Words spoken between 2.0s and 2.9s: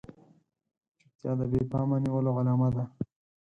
نيولو علامه ده.